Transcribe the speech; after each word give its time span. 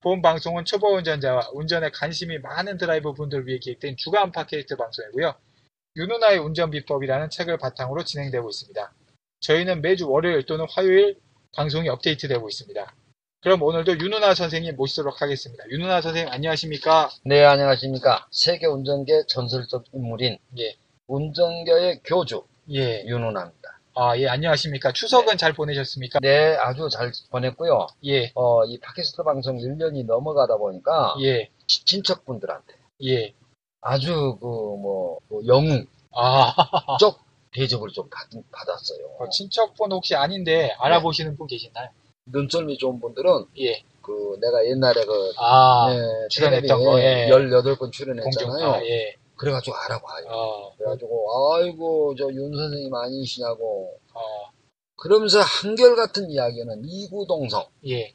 본 0.00 0.22
방송은 0.22 0.64
초보 0.64 0.94
운전자와 0.94 1.50
운전에 1.52 1.90
관심이 1.90 2.38
많은 2.38 2.78
드라이버 2.78 3.14
분들 3.14 3.46
위해 3.46 3.58
기획된 3.58 3.96
주간 3.96 4.30
팟캐스트 4.30 4.76
방송이고요. 4.76 5.34
윤누나의 5.96 6.38
운전 6.38 6.70
비법이라는 6.70 7.30
책을 7.30 7.58
바탕으로 7.58 8.04
진행되고 8.04 8.48
있습니다. 8.48 8.92
저희는 9.40 9.82
매주 9.82 10.08
월요일 10.08 10.46
또는 10.46 10.66
화요일 10.70 11.18
방송이 11.56 11.88
업데이트되고 11.88 12.48
있습니다. 12.48 12.94
그럼 13.40 13.62
오늘도 13.62 13.98
윤누나 13.98 14.34
선생님 14.34 14.76
모시도록 14.76 15.20
하겠습니다. 15.20 15.64
윤누나 15.68 16.00
선생님 16.00 16.32
안녕하십니까? 16.32 17.10
네, 17.24 17.44
안녕하십니까. 17.44 18.28
세계 18.30 18.66
운전계 18.66 19.24
전설적 19.26 19.86
인물인 19.92 20.38
예. 20.58 20.76
운전계의 21.08 22.02
교주 22.04 22.44
예. 22.70 23.04
윤은아입니다. 23.04 23.77
아, 24.00 24.16
예, 24.16 24.28
안녕하십니까? 24.28 24.92
추석은 24.92 25.38
잘 25.38 25.52
보내셨습니까? 25.52 26.20
네, 26.20 26.54
아주 26.56 26.88
잘 26.88 27.10
보냈고요. 27.32 27.88
예. 28.04 28.30
어, 28.36 28.64
이 28.64 28.78
팟캐스트 28.78 29.24
방송 29.24 29.56
1년이 29.58 30.06
넘어가다 30.06 30.56
보니까 30.56 31.16
예. 31.22 31.48
지- 31.66 31.84
친척분들한테 31.84 32.74
예. 33.04 33.34
아주 33.80 34.36
그 34.40 34.46
뭐 34.46 35.18
영웅 35.48 35.84
아. 36.14 36.54
쪽 37.00 37.18
대접을 37.52 37.88
좀 37.90 38.08
받, 38.08 38.28
받았어요. 38.52 39.00
어, 39.18 39.28
친척분 39.30 39.90
혹시 39.90 40.14
아닌데 40.14 40.70
알아보시는 40.78 41.36
분 41.36 41.48
계시나요? 41.48 41.88
눈썰미 42.26 42.78
좋은 42.78 43.00
분들은 43.00 43.46
예. 43.58 43.82
그 44.00 44.38
내가 44.40 44.64
옛날에 44.64 45.04
그 45.04 45.32
아, 45.38 45.88
네, 45.90 46.28
출연했던 46.30 46.84
거, 46.84 47.00
예. 47.00 47.28
18건 47.30 47.78
공중, 47.78 47.90
출연했잖아요. 47.90 48.64
아, 48.74 48.80
예. 48.84 49.16
그래가지고 49.38 49.76
알아봐요. 49.76 50.26
어, 50.28 50.76
그래가지고 50.76 51.54
아이고 51.56 52.14
저 52.16 52.28
윤 52.30 52.54
선생님 52.56 52.92
아니시냐고 52.94 53.98
어, 54.14 54.20
그러면서 54.96 55.40
한결같은 55.40 56.30
이야기는 56.30 56.82
이구동성 56.84 57.64
예. 57.86 58.14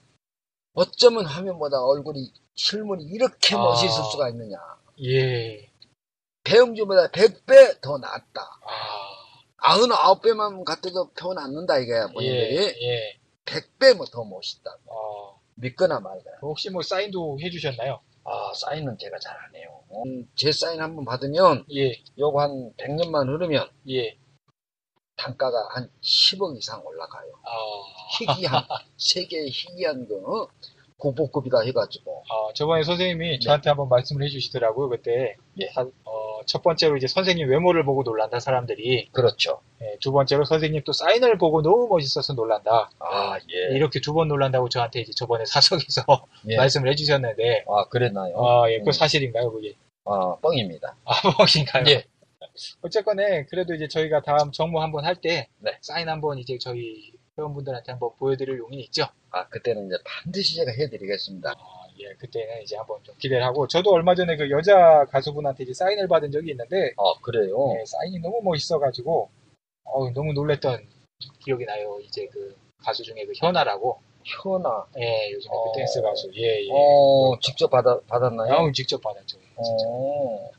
어쩌면 0.74 1.26
화면보다 1.26 1.82
얼굴이 1.82 2.32
실물이 2.56 3.06
이렇게 3.06 3.56
아. 3.56 3.60
멋있을 3.60 4.04
수가 4.12 4.30
있느냐 4.30 4.58
예. 5.04 5.70
배영주보다 6.44 7.08
100배 7.12 7.80
더 7.82 7.98
낫다 7.98 8.42
아, 9.58 9.78
99배만 9.78 10.66
갖다도 10.66 11.12
표현 11.14 11.38
않는다 11.38 11.78
이게 11.80 11.94
본인들이 12.14 12.56
예. 12.58 12.76
예. 12.82 13.20
100배 13.46 13.96
뭐더 13.96 14.26
멋있다 14.26 14.78
어, 14.88 15.40
믿거나 15.56 16.00
말거나 16.02 16.38
혹시 16.42 16.70
뭐 16.70 16.82
사인도 16.82 17.38
해주셨나요? 17.42 18.02
아 18.26 18.52
사인은 18.56 18.98
제가 18.98 19.18
잘 19.20 19.36
안 19.38 19.56
해요 19.56 19.84
음, 20.06 20.28
제 20.36 20.52
사인 20.52 20.82
한번 20.82 21.06
받으면 21.06 21.66
예. 21.76 21.94
요거 22.18 22.42
한 22.42 22.74
100년만 22.78 23.28
흐르면 23.28 23.68
예. 23.90 24.18
단가가 25.16 25.68
한 25.72 25.90
10억 26.02 26.58
이상 26.58 26.86
올라가요 26.86 27.32
아, 27.44 27.52
희귀한 28.18 28.64
세계의 28.98 29.50
희귀한 29.50 30.08
그 30.08 30.16
어? 30.26 30.48
고보급이다 30.98 31.60
해가지고 31.62 32.24
어, 32.30 32.54
저번에 32.54 32.84
선생님이 32.84 33.40
저한테 33.42 33.70
한번 33.70 33.90
말씀을 33.90 34.24
해주시더라고요. 34.26 34.88
그때 34.90 35.36
예. 35.60 35.68
한, 35.76 35.92
어, 36.06 36.23
첫 36.46 36.62
번째로 36.64 36.98
이제 36.98 37.08
선생님 37.08 37.50
외모를 37.50 37.84
보고 37.86 38.04
놀란다 38.04 38.40
사람들이. 38.40 39.10
그렇죠 39.12 39.62
예, 39.82 39.98
두 40.02 40.12
번째로 40.12 40.46
선생님 40.46 40.84
또 40.86 40.94
사인을 40.94 41.38
보고 41.38 41.62
너무 41.62 41.88
멋있어서 41.90 42.34
놀란다. 42.34 42.90
아 43.00 43.38
예 43.52 43.76
이렇게 43.76 44.00
두 44.00 44.14
번 44.14 44.28
놀란다고 44.28 44.70
저한테 44.70 45.02
이제 45.02 45.12
저번에 45.16 45.46
사석에서 45.46 46.04
예. 46.50 46.58
말씀을 46.58 46.90
해주셨는데, 46.92 47.66
아 47.68 47.86
그랬나요? 47.90 48.36
아, 48.46 48.70
예, 48.72 48.80
그 48.80 48.88
음. 48.88 48.92
사실인가요, 48.92 49.52
그게? 49.52 49.74
아 50.06 50.36
뻥입니다 50.42 50.96
아, 51.06 51.14
뭐인가요? 51.38 51.86
예. 51.88 52.04
어쨌거나 52.82 53.24
그래도 53.50 53.74
이제 53.74 53.88
저희가 53.88 54.22
다음 54.22 54.52
정모 54.52 54.80
한번 54.82 55.06
할때 55.06 55.48
네. 55.60 55.78
사인 55.82 56.08
한번 56.10 56.38
이제 56.38 56.58
저희 56.60 57.12
회원분들한테 57.38 57.92
한번 57.94 58.12
보여드릴 58.20 58.60
용이 58.60 58.78
있죠. 58.84 59.08
아, 59.32 59.48
그때는 59.48 59.88
이제 59.88 59.96
반드시 60.06 60.56
제가 60.58 60.72
해드리겠습니다. 60.72 61.50
아, 61.52 61.83
예, 62.00 62.14
그때는 62.16 62.62
이제 62.62 62.76
한번 62.76 63.00
좀 63.04 63.16
기대를 63.18 63.44
하고 63.44 63.68
저도 63.68 63.92
얼마 63.92 64.16
전에 64.16 64.36
그 64.36 64.50
여자 64.50 65.06
가수분한테 65.10 65.64
이제 65.64 65.74
사인을 65.74 66.08
받은 66.08 66.32
적이 66.32 66.52
있는데 66.52 66.94
아, 66.98 67.14
그래요? 67.22 67.74
예, 67.80 67.86
사인이 67.86 68.20
너무 68.20 68.42
멋있어가지고 68.44 69.30
어우, 69.86 70.12
너무 70.14 70.34
놀랬던 70.34 70.88
기억이 71.44 71.66
나요. 71.66 72.00
이제 72.04 72.28
그 72.32 72.56
가수 72.84 73.04
중에 73.04 73.26
그 73.26 73.34
현아라고 73.36 74.00
현아. 74.24 74.88
예, 75.00 75.32
요즘에 75.32 75.54
어. 75.56 75.72
그 75.72 75.78
댄스 75.78 76.02
가수 76.02 76.32
예, 76.36 76.66
예. 76.66 76.70
어, 76.72 77.38
직접 77.42 77.70
받아, 77.70 78.00
받았나요? 78.08 78.54
아, 78.54 78.72
직접 78.74 79.02
받았죠. 79.02 79.38
진짜. 79.38 79.86
어, 79.88 80.52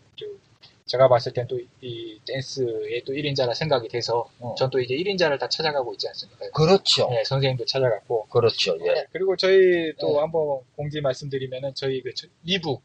제가 0.87 1.09
봤을 1.09 1.33
땐 1.33 1.47
또 1.47 1.59
이 1.81 2.19
댄스의 2.27 3.03
또 3.05 3.13
1인자라 3.13 3.55
생각이 3.55 3.89
돼서 3.89 4.29
어. 4.41 4.55
전또 4.57 4.81
이제 4.81 4.95
1인자를 4.95 5.39
다 5.39 5.49
찾아가고 5.49 5.93
있지 5.95 6.09
않습니까? 6.09 6.51
그렇죠. 6.51 7.09
예, 7.13 7.25
선생님도 7.25 7.65
찾아갔고 7.67 8.27
그렇죠, 8.29 8.77
예. 8.81 8.95
네, 8.95 9.07
그리고 9.13 9.37
저희 9.37 9.93
또 10.01 10.15
네. 10.15 10.19
한번 10.21 10.61
공지 10.77 11.01
말씀드리면은 11.01 11.75
저희 11.75 12.03
그 12.03 12.11
2부 12.47 12.81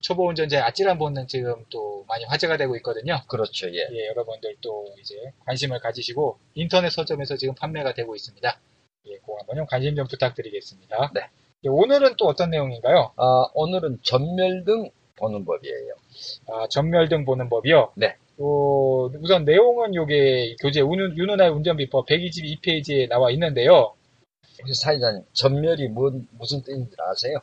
초보 0.00 0.28
운전자의 0.28 0.62
아찔한 0.62 0.98
본능 0.98 1.26
지금 1.26 1.64
또 1.70 2.04
많이 2.08 2.24
화제가 2.24 2.56
되고 2.56 2.74
있거든요. 2.76 3.20
그렇죠, 3.28 3.68
예. 3.68 3.88
예, 3.92 4.06
여러분들 4.08 4.56
또 4.60 4.94
이제 5.00 5.14
관심을 5.44 5.80
가지시고 5.80 6.38
인터넷 6.54 6.90
서점에서 6.90 7.36
지금 7.36 7.54
판매가 7.54 7.94
되고 7.94 8.14
있습니다. 8.14 8.60
예, 9.06 9.16
그거 9.18 9.36
한번 9.40 9.56
좀 9.56 9.66
관심 9.66 9.96
좀 9.96 10.06
부탁드리겠습니다. 10.06 11.10
네. 11.14 11.20
예, 11.64 11.68
오늘은 11.68 12.14
또 12.16 12.26
어떤 12.26 12.50
내용인가요? 12.50 13.12
아, 13.16 13.44
오늘은 13.54 13.98
전멸 14.02 14.64
등 14.64 14.90
보는 15.18 15.44
법이에요. 15.44 15.94
아, 16.48 16.66
전멸 16.68 17.08
등 17.08 17.24
보는 17.24 17.48
법이요. 17.48 17.92
네. 17.96 18.16
어, 18.38 19.10
우선 19.20 19.44
내용은 19.44 19.94
요게 19.94 20.56
교재 20.60 20.80
윤- 20.80 21.16
윤은아의 21.16 21.50
운전비법 21.50 22.06
122페이지에 22.06 23.08
나와 23.08 23.30
있는데요. 23.32 23.94
혹시 24.60 24.74
사회자님, 24.80 25.22
전멸이 25.32 25.88
뭔, 25.88 26.26
무슨 26.38 26.62
뜻인지 26.62 26.94
아세요? 26.98 27.38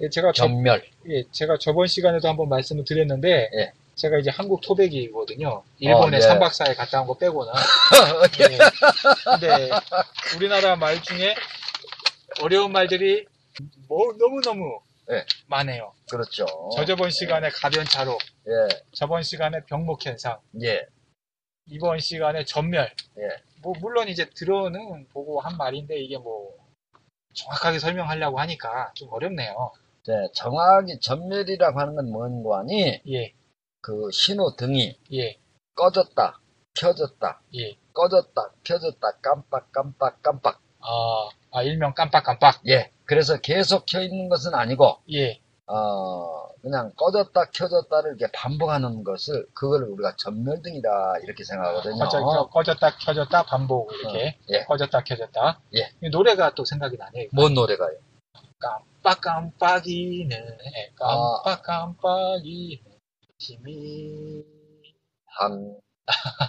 예, 0.00 0.08
제가 0.08 0.32
저, 0.32 0.44
전멸. 0.46 0.82
예, 1.10 1.24
제가 1.32 1.58
저번 1.58 1.86
시간에도 1.86 2.28
한번 2.28 2.48
말씀을 2.48 2.84
드렸는데, 2.84 3.50
예. 3.54 3.72
제가 3.96 4.18
이제 4.18 4.30
한국 4.30 4.60
토백이거든요. 4.60 5.62
일본에 5.80 6.18
예. 6.18 6.20
3박 6.20 6.50
4일 6.50 6.76
갔다 6.76 7.00
온 7.02 7.08
거 7.08 7.14
빼고는. 7.14 7.52
예. 8.40 8.58
근데 9.24 9.70
우리나라 10.36 10.76
말 10.76 11.02
중에 11.02 11.34
어려운 12.42 12.70
말들이 12.70 13.26
뭐 13.88 14.12
너무너무 14.18 14.78
예. 15.10 15.24
많아요. 15.46 15.92
그렇죠. 16.10 16.46
저 16.76 16.84
저번 16.84 17.10
시간에 17.10 17.48
가변차로, 17.50 18.18
예, 18.48 18.84
저번 18.92 19.22
시간에 19.22 19.60
병목현상, 19.64 20.38
예, 20.62 20.86
이번 21.66 21.98
시간에 21.98 22.44
전멸. 22.44 22.92
예. 23.18 23.22
뭐 23.62 23.72
물론 23.80 24.08
이제 24.08 24.28
들어는 24.30 25.08
보고 25.08 25.40
한 25.40 25.56
말인데 25.56 25.98
이게 25.98 26.16
뭐 26.18 26.56
정확하게 27.34 27.78
설명하려고 27.78 28.38
하니까 28.40 28.92
좀 28.94 29.08
어렵네요. 29.12 29.72
네, 30.06 30.14
정확히 30.34 30.98
전멸이라고 31.00 31.78
하는 31.78 31.94
건 31.94 32.10
뭔고 32.10 32.56
하니, 32.56 33.02
예, 33.08 33.34
그 33.80 34.10
신호등이 34.10 34.98
예, 35.12 35.38
꺼졌다, 35.74 36.40
켜졌다, 36.74 37.42
예. 37.56 37.76
꺼졌다, 37.92 38.52
켜졌다, 38.64 39.18
깜빡, 39.20 39.70
깜빡, 39.72 40.22
깜빡. 40.22 40.60
아, 40.80 41.28
아, 41.52 41.62
일명 41.62 41.94
깜빡깜빡. 41.94 42.60
예. 42.68 42.90
그래서 43.04 43.40
계속 43.40 43.84
켜 43.86 44.02
있는 44.02 44.28
것은 44.28 44.54
아니고, 44.54 44.98
예, 45.12 45.40
어, 45.66 46.48
그냥 46.62 46.92
꺼졌다, 46.96 47.50
켜졌다를 47.52 48.16
이렇게 48.18 48.30
반복하는 48.32 49.02
것을, 49.04 49.46
그걸 49.54 49.84
우리가 49.84 50.14
전멸등이다, 50.16 50.88
이렇게 51.24 51.44
생각하거든요. 51.44 51.98
꺼져, 51.98 52.20
켜- 52.20 52.48
꺼졌다 52.50 52.96
켜졌다 52.98 53.42
반복 53.44 53.90
이렇게 53.92 54.28
어, 54.28 54.32
예. 54.50 54.64
꺼졌다 54.64 55.02
켜졌다. 55.04 55.60
예. 55.76 55.90
이 56.02 56.10
노래가 56.10 56.54
또 56.54 56.64
생각이 56.64 56.96
나네요. 56.98 57.28
뭔 57.32 57.54
노래가요? 57.54 57.96
깜빡깜빡이는 58.58 60.36
아. 61.00 61.42
깜빡깜빡이는 61.44 62.78
힘이 63.38 64.42
한, 65.26 65.76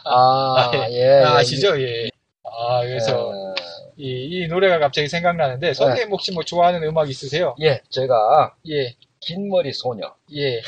아, 0.06 0.72
아, 0.72 0.72
예. 0.90 1.24
아, 1.24 1.36
아시죠? 1.38 1.80
예. 1.81 2.10
아, 2.51 2.81
그래서 2.81 3.31
예. 4.00 4.04
이, 4.04 4.44
이 4.44 4.48
노래가 4.48 4.80
갑자기 4.80 5.07
생각나는데 5.07 5.74
선생님 5.74 6.12
혹시 6.12 6.31
뭐 6.31 6.44
좋아하는 6.44 6.84
음악 6.84 7.10
있으세요? 7.10 7.56
예, 7.62 7.81
제가 7.90 8.56
예, 8.68 8.96
긴 9.19 9.50
머리 9.50 9.74
소녀. 9.74 10.16
예, 10.34 10.62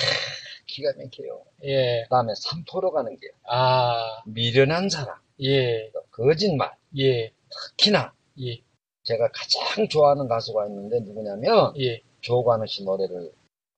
기가 0.67 0.91
막혀요. 0.97 1.41
예. 1.65 2.03
그다음에 2.03 2.33
삼토로 2.35 2.91
가는 2.91 3.15
길, 3.17 3.31
아, 3.47 4.21
미련한 4.25 4.89
사람, 4.89 5.15
예, 5.43 5.91
거짓말, 6.11 6.71
예, 6.97 7.31
특히나 7.49 8.13
예, 8.41 8.61
제가 9.03 9.29
가장 9.31 9.87
좋아하는 9.87 10.27
가수가 10.27 10.67
있는데 10.67 10.99
누구냐면 10.99 11.73
예. 11.79 12.01
조관우 12.21 12.67
씨 12.67 12.83
노래를 12.83 13.31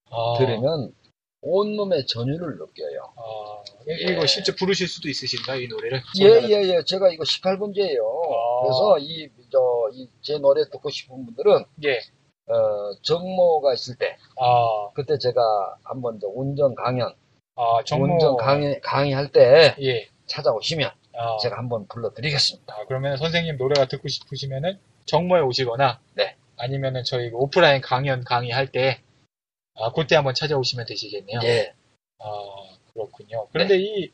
아, 0.10 0.36
들으면 0.38 0.94
온몸의 1.44 2.06
전율을 2.08 2.58
느껴요. 2.58 3.14
아, 3.18 3.64
이거 4.10 4.26
실제 4.26 4.56
부르실 4.56 4.88
수도 4.88 5.10
있으신가요, 5.10 5.62
이 5.62 5.68
노래를? 5.68 6.02
예, 6.22 6.26
예, 6.26 6.64
예. 6.70 6.84
제가 6.86 7.10
이거 7.12 7.24
18번째예요. 7.24 8.02
아. 8.02 8.64
그래서 8.64 8.98
이, 9.00 9.30
저, 9.52 9.60
이, 9.94 10.08
제 10.22 10.38
노래 10.40 10.64
듣고 10.70 10.90
싶은 10.90 11.26
분들은, 11.26 11.66
예. 11.84 12.00
어, 12.48 12.94
정모가 13.04 13.74
있을 13.74 13.96
때, 13.98 14.18
아, 14.40 14.90
그때 14.96 15.18
제가 15.18 15.42
한번 15.84 16.20
저 16.22 16.28
운전 16.28 16.76
강연, 16.76 17.14
아, 17.56 17.84
정모. 17.86 18.14
운전 18.14 18.38
강의, 18.38 18.80
강의할 18.82 19.32
때 19.32 19.76
예. 19.82 20.08
찾아오시면 20.26 20.90
아, 21.16 21.38
제가 21.42 21.58
한번 21.58 21.88
불러드리겠습니다. 21.88 22.74
아, 22.74 22.86
그러면 22.88 23.18
선생님 23.18 23.58
노래가 23.58 23.88
듣고 23.88 24.08
싶으시면은 24.08 24.80
정모에 25.06 25.42
오시거나 25.42 26.00
네. 26.16 26.36
아니면은 26.58 27.04
저희 27.04 27.30
그 27.30 27.38
오프라인 27.38 27.82
강연 27.82 28.24
강의할 28.24 28.72
때 28.72 29.02
아, 29.76 29.92
그때 29.92 30.16
한번 30.16 30.34
찾아오시면 30.34 30.86
되시겠네요. 30.86 31.40
예. 31.44 31.74
아, 32.20 32.26
그렇군요. 32.94 33.48
그런데 33.52 33.78
이 33.80 34.12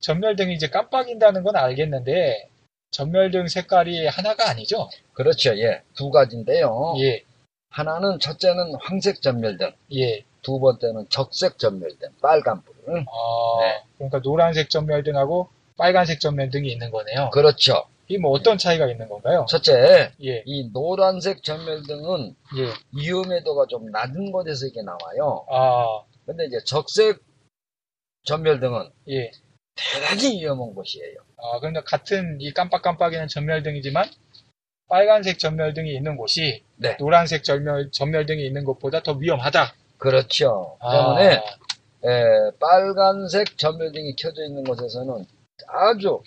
전멸등이 0.00 0.54
이제 0.54 0.68
깜빡인다는 0.68 1.44
건 1.44 1.56
알겠는데 1.56 2.48
전멸등 2.90 3.48
색깔이 3.48 4.06
하나가 4.06 4.50
아니죠? 4.50 4.90
그렇죠. 5.14 5.56
예. 5.58 5.82
두 5.94 6.10
가지인데요. 6.10 6.94
예. 6.98 7.24
하나는 7.70 8.18
첫째는 8.18 8.74
황색 8.82 9.22
전멸등, 9.22 9.72
예. 9.94 10.24
두 10.42 10.60
번째는 10.60 11.08
적색 11.08 11.58
전멸등, 11.58 12.16
빨간불. 12.20 12.74
아, 12.86 13.60
네. 13.60 13.82
그러니까 13.96 14.20
노란색 14.20 14.68
전멸등하고 14.68 15.48
빨간색 15.78 16.20
전멸등이 16.20 16.70
있는 16.70 16.90
거네요. 16.90 17.30
그렇죠. 17.30 17.86
이 18.08 18.18
뭐 18.18 18.30
어떤 18.32 18.58
차이가 18.58 18.86
있는 18.90 19.08
건가요? 19.08 19.46
첫째, 19.48 20.12
예. 20.22 20.42
이 20.44 20.70
노란색 20.72 21.42
전멸등은 21.42 22.34
예. 22.58 22.72
위험도가 22.98 23.66
좀 23.68 23.90
낮은 23.90 24.32
곳에서 24.32 24.66
이게 24.66 24.82
나와요. 24.82 25.46
아, 25.50 26.02
근데 26.26 26.44
이제 26.46 26.58
적색 26.64 27.20
전멸등은 28.24 28.90
예. 29.08 29.30
대단히 29.74 30.40
위험한 30.42 30.74
곳이에요. 30.74 31.16
아, 31.38 31.58
그런데 31.60 31.80
같은 31.80 32.36
이 32.40 32.52
깜빡깜빡이는 32.52 33.28
전멸등이지만 33.28 34.08
빨간색 34.88 35.38
전멸등이 35.38 35.94
있는 35.94 36.16
곳이 36.16 36.62
네. 36.76 36.96
노란색 36.98 37.44
전멸, 37.44 37.90
전멸등이 37.92 38.44
있는 38.44 38.64
곳보다 38.64 39.02
더 39.02 39.12
위험하다. 39.12 39.74
그렇죠. 39.96 40.76
아, 40.80 40.90
때문에 40.92 41.34
에, 42.04 42.50
빨간색 42.60 43.56
전멸등이 43.56 44.16
켜져 44.16 44.44
있는 44.44 44.64
곳에서는 44.64 45.24
아주 45.68 46.22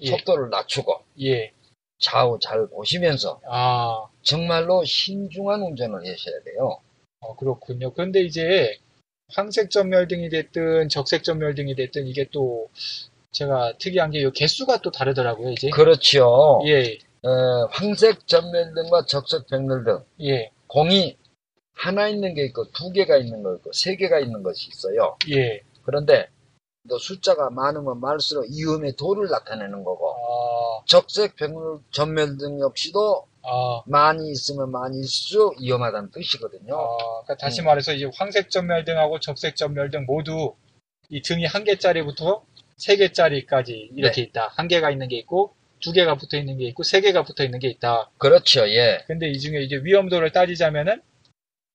예. 0.00 0.10
속도를 0.10 0.50
낮추고 0.50 1.00
예. 1.22 1.52
좌우 1.98 2.38
잘 2.40 2.66
보시면서 2.68 3.40
아, 3.48 4.06
정말로 4.22 4.84
신중한 4.84 5.62
운전을 5.62 6.00
하셔야 6.00 6.42
돼요. 6.44 6.80
어, 7.20 7.36
그렇군요. 7.36 7.92
그런데 7.92 8.20
이제 8.22 8.76
황색 9.32 9.70
전멸등이 9.70 10.28
됐든 10.28 10.88
적색 10.90 11.24
전멸등이 11.24 11.74
됐든 11.76 12.06
이게 12.06 12.26
또 12.30 12.68
제가 13.32 13.74
특이한 13.78 14.10
게 14.10 14.20
이 14.20 14.30
개수가 14.32 14.78
또 14.82 14.90
다르더라고요, 14.90 15.50
이제. 15.52 15.70
그렇죠. 15.70 16.60
예, 16.66 16.82
에, 16.92 16.98
황색 17.70 18.26
전멸등과 18.26 19.06
적색 19.06 19.46
전멸등 19.48 20.04
예, 20.22 20.50
공이 20.66 21.16
하나 21.74 22.08
있는 22.08 22.34
게 22.34 22.44
있고 22.46 22.70
두 22.72 22.92
개가 22.92 23.16
있는 23.16 23.42
거 23.42 23.54
있고 23.56 23.72
세 23.72 23.96
개가 23.96 24.20
있는 24.20 24.42
것이 24.42 24.68
있어요. 24.68 25.16
예. 25.30 25.60
그런데 25.84 26.28
또 26.88 26.98
숫자가 26.98 27.50
많으면 27.50 27.98
많을수록 28.00 28.44
위험의 28.50 28.94
도를 28.96 29.28
나타내는 29.30 29.84
거고 29.84 30.10
아, 30.12 30.84
적색 30.86 31.36
병- 31.36 31.82
전멸 31.90 32.36
등 32.36 32.60
역시도 32.60 33.26
아, 33.42 33.82
많이 33.86 34.30
있으면 34.30 34.70
많일수록 34.70 35.60
위험하다는 35.60 36.10
뜻이거든요. 36.10 36.74
아, 36.74 36.96
그러니까 37.24 37.36
다시 37.38 37.62
음. 37.62 37.66
말해서 37.66 37.92
이제 37.94 38.08
황색 38.14 38.50
전멸 38.50 38.84
등하고 38.84 39.18
적색 39.20 39.56
전멸 39.56 39.90
등 39.90 40.04
모두 40.06 40.54
이 41.08 41.22
등이 41.22 41.46
한 41.46 41.64
개짜리부터 41.64 42.44
세 42.76 42.96
개짜리까지 42.96 43.90
이렇게 43.96 44.22
네. 44.22 44.28
있다. 44.28 44.48
한 44.54 44.68
개가 44.68 44.90
있는 44.90 45.08
게 45.08 45.16
있고 45.18 45.54
두 45.80 45.92
개가 45.92 46.16
붙어 46.16 46.36
있는 46.38 46.58
게 46.58 46.64
있고 46.66 46.82
세 46.82 47.00
개가 47.00 47.24
붙어 47.24 47.44
있는 47.44 47.58
게 47.60 47.68
있다. 47.68 48.10
그렇죠, 48.18 48.68
예. 48.68 49.04
근데 49.06 49.30
이 49.30 49.38
중에 49.38 49.62
이제 49.62 49.76
위험도를 49.76 50.32
따지자면은 50.32 51.00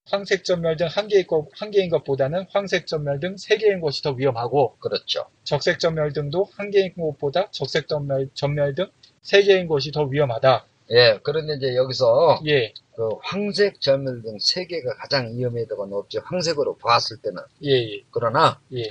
황색 0.09 0.43
전멸등 0.43 0.87
한개 0.87 1.19
있고 1.19 1.51
한 1.55 1.71
개인 1.71 1.89
것보다는 1.89 2.45
황색 2.51 2.87
전멸등 2.87 3.37
세 3.37 3.57
개인 3.57 3.79
것이 3.79 4.01
더 4.01 4.11
위험하고 4.11 4.75
그렇죠. 4.79 5.25
적색 5.43 5.79
전멸등도 5.79 6.49
한 6.55 6.71
개인 6.71 6.93
것보다 6.95 7.49
적색 7.51 7.87
전멸, 7.87 8.29
전멸등 8.33 8.89
세 9.21 9.43
개인 9.43 9.67
것이 9.67 9.91
더 9.91 10.03
위험하다. 10.03 10.65
예, 10.91 11.19
그런데 11.21 11.53
이제 11.55 11.75
여기서 11.75 12.41
예, 12.47 12.73
그 12.95 13.09
황색 13.21 13.79
전멸등 13.79 14.37
세 14.39 14.65
개가 14.65 14.95
가장 14.95 15.37
위험도가 15.37 15.85
높죠. 15.85 16.21
황색으로 16.25 16.77
봤을 16.77 17.17
때는. 17.21 17.41
예, 17.63 17.71
예, 17.71 18.03
그러나 18.09 18.59
예, 18.73 18.87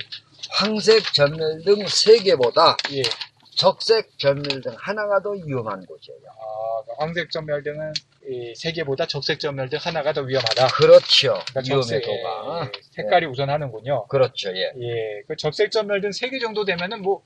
황색 0.51 1.13
전멸등 1.13 1.85
세 1.87 2.19
개보다 2.19 2.77
예. 2.93 3.01
적색 3.59 4.17
전멸 4.17 4.61
등 4.61 4.73
하나가 4.77 5.21
더 5.21 5.31
위험한 5.31 5.85
곳이에요. 5.85 6.19
아, 6.29 6.83
그 6.85 6.91
황색 6.97 7.29
전멸 7.29 7.61
등은 7.63 7.91
이세 8.53 8.71
개보다 8.71 9.05
적색 9.05 9.41
전멸 9.41 9.69
등 9.69 9.77
하나가 9.81 10.13
더 10.13 10.21
위험하다. 10.21 10.67
그렇죠. 10.67 11.33
그러니까 11.49 11.61
적색, 11.63 12.07
위험도가. 12.07 12.61
예, 12.63 12.67
예, 12.67 12.71
색깔이 12.91 13.25
우선하는군요. 13.25 14.07
그렇죠, 14.07 14.55
예. 14.55 14.71
예, 14.79 15.23
그 15.27 15.35
적색 15.35 15.71
전멸 15.71 15.99
등 15.99 16.11
세 16.11 16.29
개 16.29 16.39
정도 16.39 16.63
되면은 16.63 17.01
뭐 17.01 17.21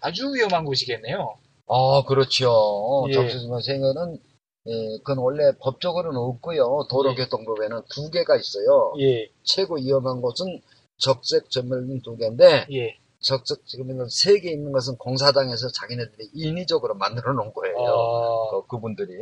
아주 0.00 0.32
위험한 0.32 0.64
곳이겠네요. 0.64 1.36
아, 1.68 2.02
그렇죠. 2.08 3.04
예. 3.10 3.12
적시수면 3.12 3.60
생은 3.60 4.18
예, 4.66 4.72
그건 5.04 5.18
원래 5.18 5.52
법적으로는 5.60 6.18
없고요. 6.18 6.86
도로교통법에는 6.90 7.82
두 7.90 8.10
개가 8.10 8.36
있어요. 8.36 8.94
예, 9.00 9.28
최고 9.42 9.76
위험한 9.76 10.22
곳은 10.22 10.62
적색 10.96 11.50
전멸 11.50 11.86
등 11.86 12.00
두 12.02 12.16
개인데 12.16 12.66
예. 12.72 12.96
적색 13.24 13.66
전멸등 13.66 14.06
세개 14.08 14.50
있는 14.50 14.70
것은 14.70 14.96
공사장에서 14.96 15.68
자기네들이 15.68 16.30
인위적으로 16.34 16.94
만들어 16.94 17.32
놓은 17.32 17.52
거예요. 17.54 17.76
어, 17.76 18.50
그, 18.50 18.66
그분들이 18.68 19.12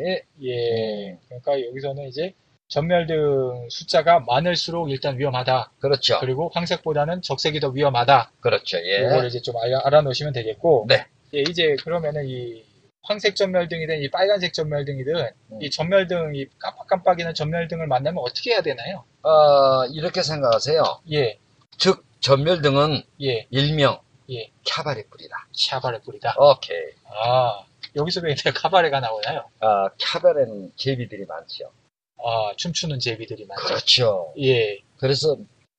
예. 0.42 1.18
그러니까 1.28 1.66
여기서는 1.68 2.08
이제 2.08 2.34
전멸등 2.68 3.68
숫자가 3.70 4.20
많을수록 4.20 4.90
일단 4.90 5.18
위험하다. 5.18 5.72
그렇죠. 5.78 6.18
그리고 6.20 6.50
황색보다는 6.54 7.22
적색이 7.22 7.60
더 7.60 7.68
위험하다. 7.68 8.32
그렇죠. 8.40 8.78
예. 8.78 9.06
이걸 9.06 9.26
이제 9.26 9.40
좀 9.40 9.56
알아, 9.56 9.82
알아 9.84 10.02
놓으시면 10.02 10.32
되겠고. 10.32 10.86
네. 10.88 11.06
예, 11.34 11.40
이제 11.48 11.76
그러면은 11.84 12.26
이 12.26 12.64
황색 13.04 13.36
전멸등이든 13.36 14.02
이 14.02 14.10
빨간색 14.10 14.52
전멸등이든 14.52 15.14
음. 15.52 15.62
이 15.62 15.70
전멸등, 15.70 16.34
이 16.34 16.46
깜빡깜빡이는 16.58 17.34
전멸등을 17.34 17.86
만나면 17.86 18.22
어떻게 18.22 18.52
해야 18.52 18.62
되나요? 18.62 19.04
어, 19.22 19.86
이렇게 19.86 20.22
생각하세요. 20.22 20.82
예, 21.12 21.38
즉 21.78 22.04
전멸 22.22 22.62
등은 22.62 23.02
예, 23.20 23.46
일명 23.50 24.00
예. 24.30 24.50
캬바레 24.64 25.10
뿌리다. 25.10 25.48
샤바레 25.52 26.00
뿌리다. 26.02 26.36
오케이. 26.38 26.78
아, 27.04 27.64
여기서 27.96 28.20
왜 28.22 28.34
카바레가 28.34 29.00
나오나요? 29.00 29.50
아, 29.60 29.88
캬바레는 29.96 30.76
제비들이 30.76 31.26
많죠. 31.26 31.72
아, 32.24 32.54
춤추는 32.56 33.00
제비들이 33.00 33.44
많죠. 33.46 33.64
그렇죠. 33.64 34.34
예, 34.38 34.78
그래서 34.98 35.36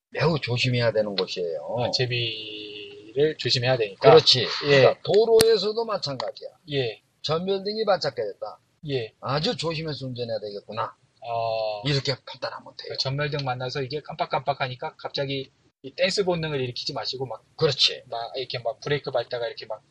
매우 0.09 0.37
조심해야 0.37 0.91
되는 0.91 1.15
곳이에요. 1.15 1.77
아, 1.79 1.91
제비를 1.91 3.37
조심해야 3.37 3.77
되니까. 3.77 4.09
그렇지. 4.09 4.41
예. 4.65 4.81
그러니까 4.81 5.01
도로에서도 5.03 5.85
마찬가지야. 5.85 6.49
예, 6.73 7.01
전멸등이 7.21 7.85
반짝거렸다. 7.85 8.59
예. 8.89 9.13
아주 9.21 9.55
조심해서 9.55 10.05
운전해야 10.07 10.39
되겠구나. 10.39 10.83
아, 10.83 11.81
이렇게 11.85 12.13
판단하면 12.25 12.73
돼요. 12.77 12.89
그 12.91 12.97
전멸등 12.97 13.45
만나서 13.45 13.81
이게 13.81 14.01
깜빡깜빡하니까 14.01 14.95
갑자기 14.97 15.49
이 15.83 15.93
댄스 15.95 16.23
본능을 16.23 16.61
일으키지 16.61 16.93
마시고 16.93 17.25
막, 17.25 17.43
그렇지. 17.57 18.03
막 18.07 18.31
이렇게 18.35 18.57
막 18.59 18.79
브레이크 18.79 19.11
밟다가 19.11 19.47
이렇게 19.47 19.65
막 19.65 19.83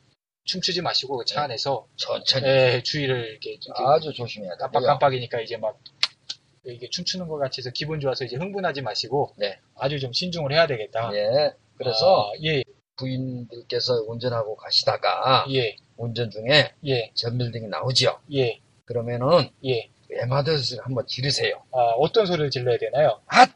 춤추지 0.45 0.81
마시고 0.81 1.19
그차 1.19 1.43
안에서 1.43 1.87
천천히. 1.97 2.47
예, 2.47 2.83
주의를 2.83 3.31
이렇게, 3.31 3.51
이렇게 3.51 3.71
아주 3.77 4.13
조심해야 4.13 4.57
돼요. 4.57 4.59
깜빡깜빡이니까 4.59 5.41
이제 5.43 5.59
막 5.59 5.79
이게 6.65 6.89
춤추는 6.89 7.29
것 7.29 7.37
같이 7.37 7.61
해서 7.61 7.71
기분 7.71 8.01
좋아서 8.01 8.25
이제 8.25 8.37
흥분하지 8.37 8.81
마시고 8.81 9.35
네. 9.37 9.59
아주 9.77 10.01
좀 10.01 10.13
신중을 10.13 10.53
해야 10.53 10.67
되겠다. 10.67 11.11
예. 11.15 11.53
그래서 11.77 12.31
아, 12.31 12.33
예, 12.43 12.63
부인들께서 12.97 14.05
운전하고 14.07 14.57
가시다가 14.57 15.45
예, 15.51 15.77
운전 15.97 16.31
중에 16.31 16.73
예, 16.87 17.13
전멸등이 17.15 17.69
나오지요. 17.69 18.19
예, 18.33 18.61
그러면은 18.87 19.51
예. 19.67 19.91
외마더스 20.09 20.77
한번 20.83 21.07
지르세요. 21.07 21.63
아, 21.73 21.79
어떤 21.99 22.27
소리를 22.27 22.51
질러야 22.51 22.79
되나요? 22.79 23.21
아! 23.27 23.47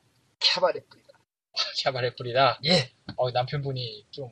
캬바레 0.41 0.89
뿌리다. 0.89 1.06
샤바레 1.77 2.15
뿌리다. 2.15 2.61
예. 2.65 2.91
어, 3.17 3.31
남편분이 3.31 4.07
좀 4.11 4.31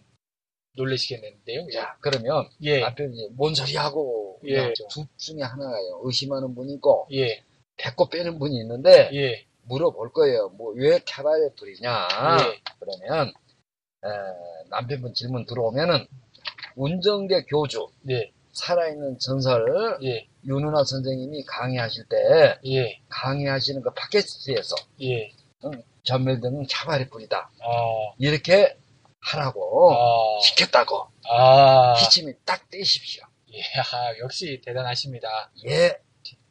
놀라시겠는데요. 0.77 1.67
예. 1.69 1.73
자, 1.73 1.97
그러면 2.01 2.49
예, 2.63 2.81
남편이 2.81 3.31
뭔 3.33 3.55
소리 3.55 3.77
하고 3.77 4.41
예. 4.47 4.73
둘 4.91 5.07
중에 5.17 5.43
하나가요. 5.43 6.01
의심하는 6.05 6.55
분이 6.55 6.75
있고 6.75 7.09
예, 7.13 7.43
배꼽 7.77 8.11
빼는 8.11 8.39
분이 8.39 8.57
있는데 8.61 9.11
예, 9.15 9.47
물어볼 9.63 10.13
거예요. 10.13 10.49
뭐왜 10.51 11.01
캐바레 11.05 11.51
뿌리냐? 11.57 12.09
예. 12.41 12.61
그러면 12.79 13.29
에, 13.29 14.09
남편분 14.71 15.15
질문 15.15 15.47
들어오면은 15.47 16.07
운전계 16.77 17.45
교주 17.45 17.89
예, 18.11 18.33
살아있는 18.53 19.19
전설 19.19 19.99
예, 20.03 20.27
윤은아 20.45 20.85
선생님이 20.85 21.45
강의하실 21.45 22.05
때 22.09 22.59
예, 22.67 23.01
강의하시는 23.09 23.81
그 23.81 23.91
팟캐스트에서 23.95 24.75
예. 25.03 25.33
전멸등은 26.05 26.67
캐바레 26.67 27.09
뿌리다. 27.09 27.51
어, 27.63 28.15
이렇게 28.19 28.77
하라고 29.21 29.93
아, 29.93 30.41
시켰다고. 30.41 31.09
아, 31.29 31.95
기침이 31.95 32.33
딱 32.45 32.69
떼십시오. 32.71 33.25
예, 33.53 33.61
아, 33.61 34.19
역시 34.19 34.61
대단하십니다. 34.65 35.51
예, 35.67 35.99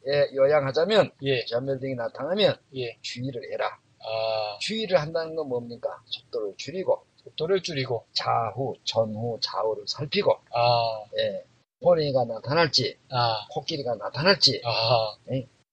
예, 0.06 0.28
요약하자면 0.34 1.12
예, 1.22 1.44
전멸등이 1.46 1.94
나타나면 1.94 2.56
예, 2.76 2.96
주의를 3.00 3.52
해라. 3.52 3.78
아, 4.00 4.58
주의를 4.60 5.00
한다는 5.00 5.34
건 5.34 5.48
뭡니까? 5.48 5.88
속도를 6.06 6.54
줄이고 6.56 7.06
속도를 7.24 7.62
줄이고, 7.62 8.06
좌후, 8.12 8.74
전후, 8.84 9.38
좌우를 9.40 9.84
살피고 9.86 10.32
아, 10.52 11.04
예, 11.18 11.44
호랭이가 11.82 12.24
나타날지 12.24 12.98
아, 13.10 13.46
코끼리가 13.50 13.94
나타날지 13.94 14.62
아, 14.64 15.16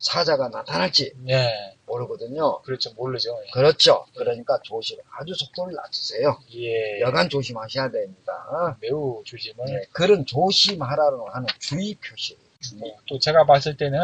사자가 0.01 0.49
나타날지 0.49 1.13
예, 1.29 1.75
모르거든요. 1.85 2.61
그렇죠, 2.63 2.91
모르죠. 2.93 3.37
그렇죠. 3.53 4.05
그러니까 4.17 4.59
조심, 4.63 4.97
아주 5.11 5.33
속도를 5.35 5.75
낮추세요. 5.75 6.37
예, 6.55 6.99
여간 7.01 7.29
조심하셔야 7.29 7.91
됩니다. 7.91 8.77
매우 8.81 9.21
조심을. 9.25 9.65
네, 9.65 9.83
그런 9.93 10.25
조심하라는 10.25 11.19
하는 11.31 11.47
주의 11.59 11.95
표시. 11.95 12.35
주의. 12.61 12.79
뭐, 12.81 12.97
또 13.07 13.19
제가 13.19 13.45
봤을 13.45 13.77
때는 13.77 13.99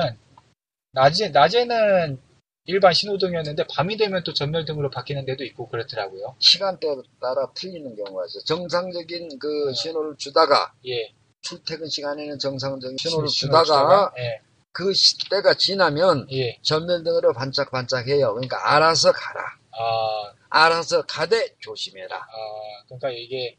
낮에 0.93 1.29
낮에는 1.29 2.19
일반 2.65 2.93
신호등이었는데 2.93 3.65
밤이 3.73 3.97
되면 3.97 4.23
또 4.23 4.33
전멸등으로 4.33 4.89
바뀌는 4.89 5.25
데도 5.25 5.43
있고 5.45 5.67
그렇더라고요. 5.69 6.35
시간대에 6.39 6.95
따라 7.21 7.51
틀리는 7.55 7.95
경우가 7.95 8.25
있어요. 8.25 8.43
정상적인 8.45 9.39
그 9.39 9.67
네. 9.69 9.73
신호를 9.73 10.15
주다가 10.17 10.73
예, 10.85 11.13
출퇴근 11.41 11.87
시간에는 11.87 12.37
정상적인 12.39 12.97
신호를 12.97 13.29
신- 13.29 13.47
주다가 13.47 14.11
예, 14.17 14.41
그 14.71 14.93
시대가 14.93 15.53
지나면 15.55 16.27
예, 16.31 16.57
전멸등으로 16.61 17.33
반짝반짝해요. 17.33 18.33
그러니까 18.33 18.75
알아서 18.75 19.11
가라. 19.11 19.41
아, 19.71 20.33
알아서 20.49 21.03
가되 21.03 21.55
조심해라. 21.59 22.15
아, 22.15 22.83
그러니까 22.85 23.09
이게 23.11 23.57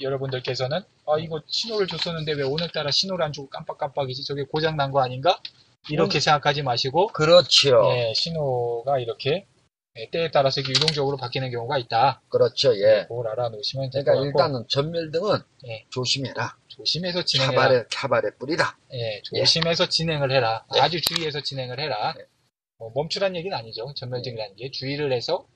여러분들께서는 0.00 0.78
아 1.06 1.18
이거 1.18 1.40
신호를 1.46 1.86
줬었는데 1.86 2.32
왜 2.34 2.42
오늘따라 2.42 2.90
신호를 2.90 3.24
안 3.24 3.32
주고 3.32 3.48
깜빡깜빡이지 3.50 4.24
저게 4.24 4.42
고장 4.44 4.76
난 4.76 4.90
거 4.90 5.00
아닌가 5.00 5.38
이렇게 5.88 6.18
생각하지 6.20 6.62
마시고 6.62 7.08
그렇죠. 7.08 7.92
예, 7.96 8.12
신호가 8.14 8.98
이렇게 8.98 9.30
예, 9.30 9.46
때에 10.10 10.30
따라서 10.32 10.60
유동적으로 10.60 11.16
바뀌는 11.16 11.50
경우가 11.52 11.78
있다. 11.78 12.20
그렇죠. 12.28 12.76
예. 12.76 13.04
그걸 13.08 13.28
알아놓으시면 13.28 13.90
될것 13.90 14.04
그러니까 14.14 14.26
일단은 14.26 14.66
전멸등은 14.68 15.38
예. 15.68 15.84
조심해라. 15.90 16.56
조심해서 16.66 17.24
진행해라. 17.24 17.68
캬바레 17.68 17.88
캬바레 17.88 18.38
뿌리다. 18.38 18.76
예, 18.92 19.22
조심해서 19.22 19.88
진행을 19.88 20.32
해라. 20.32 20.66
네. 20.72 20.80
아주 20.80 21.00
주의해서 21.00 21.40
진행을 21.40 21.78
해라. 21.78 22.14
네. 22.16 22.24
뭐 22.78 22.90
멈추란 22.92 23.36
얘기는 23.36 23.56
아니죠. 23.56 23.94
전멸등이라는 23.94 24.56
게 24.56 24.70
주의를 24.72 25.12
해서 25.12 25.46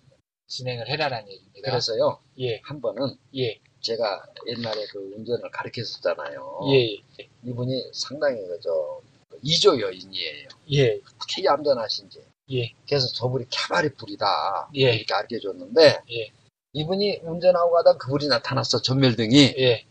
진행을 0.47 0.89
해라라는 0.89 1.29
얘기입니다. 1.29 1.71
그래서요 1.71 2.21
예, 2.39 2.61
한 2.63 2.81
번은 2.81 3.17
예, 3.37 3.59
제가 3.81 4.25
옛날에 4.47 4.87
그 4.93 4.99
운전을 5.17 5.51
가르쳤었잖아요. 5.51 6.61
예, 6.73 6.95
예, 7.21 7.29
이분이 7.45 7.91
상당히 7.93 8.37
그저 8.47 9.03
이조 9.43 9.81
여인이에요. 9.81 10.49
예, 10.75 11.01
특히 11.21 11.45
얌전하신지. 11.45 12.23
예, 12.51 12.73
그래서 12.89 13.07
저불이 13.09 13.47
캬바레 13.47 13.97
뿌리다 13.97 14.71
예. 14.77 14.95
이렇게 14.95 15.15
알려줬는데 15.15 16.03
예. 16.11 16.33
이분이 16.73 17.21
운전하고 17.23 17.73
가다 17.73 17.97
그 17.99 18.09
불이 18.09 18.29
나타났어 18.29 18.81
전멸등이 18.83 19.55
예. 19.59 19.87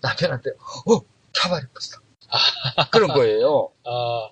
남편한테 0.00 0.50
어 0.50 1.00
캬바레 1.32 1.68
뿌렸다 1.72 2.02
그런 2.90 3.12
거예요. 3.12 3.70
아, 3.84 4.30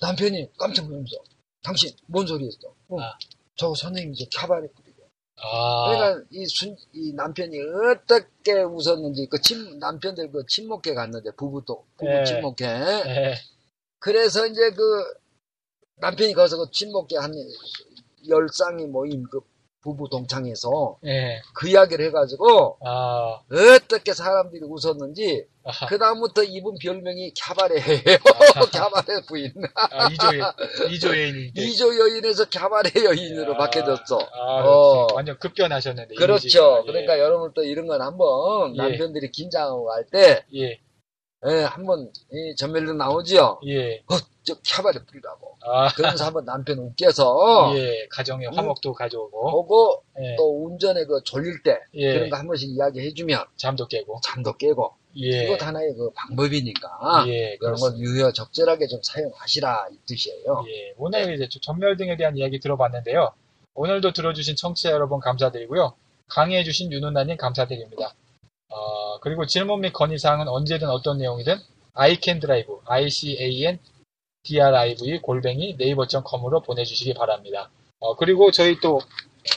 남편이 0.00 0.50
깜짝 0.58 0.86
놀라면서 0.86 1.16
당신 1.62 1.90
뭔 2.06 2.26
소리 2.26 2.46
했어? 2.46 2.74
어, 2.88 3.00
아. 3.00 3.18
저 3.56 3.74
선생님이 3.74 4.12
이제 4.14 4.26
캬바레 4.26 4.74
뿌리고. 4.74 5.08
아, 5.36 5.88
그러니까 5.88 6.26
이, 6.30 6.46
순, 6.46 6.76
이 6.92 7.12
남편이 7.12 7.58
어떻게 7.92 8.62
웃었는지 8.62 9.26
그 9.30 9.40
침, 9.40 9.78
남편들 9.78 10.30
그 10.30 10.44
친목회 10.46 10.94
갔는데 10.94 11.32
부부도 11.32 11.84
부부 11.96 12.10
예. 12.10 12.24
친목회. 12.24 12.66
예, 12.66 13.34
그래서 13.98 14.46
이제 14.46 14.70
그 14.70 15.23
남편이 16.00 16.32
거기서 16.34 16.58
그 16.58 16.70
친목회 16.72 17.16
한열 17.16 18.48
쌍이 18.52 18.86
모임 18.86 19.22
그 19.30 19.40
부부 19.80 20.08
동창에서 20.08 20.96
예, 21.04 21.42
그 21.54 21.68
이야기를 21.68 22.06
해가지고 22.06 22.78
아, 22.86 23.40
어떻게 23.52 24.14
사람들이 24.14 24.62
웃었는지 24.64 25.46
그 25.90 25.98
다음부터 25.98 26.42
이분 26.42 26.76
별명이 26.80 27.34
캬바레예요. 27.34 28.18
캬바레 28.72 29.26
부인. 29.28 29.52
아, 29.74 30.08
이조, 30.10 30.38
여- 30.38 30.54
이조 30.90 31.08
여인이. 31.10 31.44
이제- 31.54 31.62
이조 31.62 31.98
여인에서 31.98 32.46
캬바레 32.46 33.04
여인으로 33.04 33.54
아, 33.54 33.58
바뀌어졌어. 33.58 34.18
아, 34.18 34.64
어. 34.66 35.06
완전 35.14 35.38
급변하셨는데. 35.38 36.14
그렇죠. 36.16 36.42
이미지가. 36.44 36.78
예. 36.80 36.86
그러니까 36.86 37.18
여러분도 37.18 37.62
이런 37.64 37.86
건 37.86 38.00
한번 38.00 38.74
예. 38.74 38.78
남편들이 38.78 39.30
긴장하고 39.30 39.84
갈 39.86 40.04
때, 40.06 40.44
예, 40.54 40.80
예, 41.46 41.62
한번 41.64 42.10
이 42.32 42.54
전멸등 42.56 42.96
나오지요. 42.96 43.60
예, 43.66 43.96
어, 44.10 44.16
저 44.44 44.54
캬바레 44.54 45.06
뿌리라고. 45.06 45.56
아, 45.66 45.88
그러면서 45.94 46.24
한번 46.26 46.44
남편 46.44 46.78
웃겨서 46.78 47.72
예, 47.76 48.06
가정의 48.10 48.48
화목도 48.54 48.92
가져오고, 48.94 49.50
보고 49.50 50.02
예, 50.20 50.36
또 50.36 50.64
운전에 50.66 51.04
그 51.04 51.22
졸릴 51.24 51.62
때 51.62 51.78
예, 51.94 52.14
그런 52.14 52.30
거 52.30 52.36
한 52.36 52.46
번씩 52.46 52.70
이야기해 52.70 53.12
주면 53.14 53.44
잠도 53.56 53.86
깨고, 53.88 54.20
잠도 54.22 54.56
깨고 54.56 54.94
예, 55.18 55.44
이것 55.44 55.62
하나의 55.62 55.94
그 55.94 56.10
방법이니까 56.14 57.24
예, 57.28 57.56
그런 57.58 57.76
걸. 57.76 57.96
유효 57.98 58.32
적절하게 58.32 58.86
좀 58.88 59.00
사용하시라 59.02 59.88
이 59.92 59.96
뜻이에요. 60.06 60.64
예, 60.68 60.94
오늘 60.96 61.34
이제 61.34 61.46
전멸 61.62 61.96
등에 61.96 62.16
대한 62.16 62.36
이야기 62.36 62.58
들어봤는데요. 62.60 63.32
오늘도 63.74 64.12
들어주신 64.12 64.56
청취자 64.56 64.90
여러분 64.92 65.20
감사드리고요. 65.20 65.94
강의해주신 66.28 66.90
윤은나님 66.92 67.36
감사드립니다. 67.36 68.14
어, 69.24 69.28
그리고 69.28 69.46
질문 69.46 69.80
및 69.80 69.92
건의사항은 69.92 70.48
언제든 70.48 70.88
어떤 70.88 71.18
내용이든 71.18 71.56
iCanDrive, 71.94 72.74
I-C-A-N 72.84 73.78
drive 74.42 75.18
골뱅이 75.20 75.76
네이버.com으로 75.78 76.60
보내주시기 76.60 77.14
바랍니다. 77.14 77.70
어, 78.00 78.16
그리고 78.16 78.50
저희 78.50 78.78
또 78.80 79.00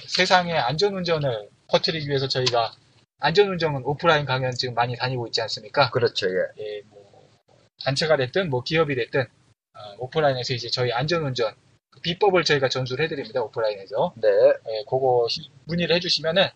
세상의 0.08 0.58
안전운전을 0.58 1.50
퍼뜨리기 1.68 2.08
위해서 2.08 2.28
저희가 2.28 2.72
안전운전은 3.20 3.84
오프라인 3.84 4.26
강연 4.26 4.52
지금 4.52 4.74
많이 4.76 4.96
다니고 4.96 5.28
있지 5.28 5.42
않습니까? 5.42 5.90
그렇죠, 5.90 6.28
예. 6.30 6.64
예, 6.64 6.82
뭐 6.90 7.28
단체가 7.84 8.16
됐든 8.16 8.50
뭐 8.50 8.62
기업이 8.64 8.96
됐든 8.96 9.22
어, 9.22 9.80
오프라인에서 10.00 10.54
이제 10.54 10.70
저희 10.70 10.92
안전운전 10.92 11.54
그 11.92 12.00
비법을 12.02 12.44
저희가 12.44 12.70
전수를 12.70 13.04
해드립니다 13.06 13.42
오프라인에서 13.42 14.14
네, 14.16 14.30
예, 14.30 14.84
그거 14.90 15.28
시- 15.30 15.50
문의를 15.66 15.96
해주시면은 15.98 16.48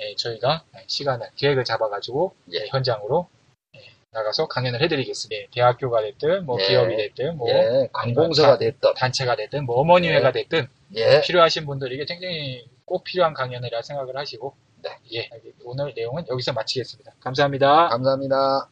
예, 0.00 0.14
저희가 0.16 0.64
시간을 0.86 1.28
계획을 1.36 1.64
잡아가지고 1.64 2.34
예. 2.52 2.58
예, 2.58 2.66
현장으로 2.68 3.28
예, 3.76 3.80
나가서 4.12 4.48
강연을 4.48 4.82
해드리겠습니다. 4.82 5.40
예, 5.40 5.46
대학교가 5.52 6.02
됐든 6.02 6.46
뭐 6.46 6.60
예. 6.60 6.66
기업이 6.66 6.96
됐든 6.96 7.36
뭐 7.36 7.48
예, 7.50 7.88
관공서가 7.92 8.58
됐던, 8.58 8.94
단체가 8.94 9.36
됐든 9.36 9.66
뭐 9.66 9.76
어머니회가 9.80 10.32
됐든 10.32 10.68
예, 10.96 11.20
필요하신 11.20 11.66
분들에게 11.66 12.04
굉장히 12.04 12.68
꼭 12.84 13.04
필요한 13.04 13.34
강연이라 13.34 13.82
생각을 13.82 14.16
하시고 14.16 14.54
네. 14.82 14.90
예, 15.14 15.28
오늘 15.64 15.92
내용은 15.94 16.24
여기서 16.28 16.52
마치겠습니다. 16.52 17.12
감사합니다. 17.20 17.88
감사합니다. 17.88 18.68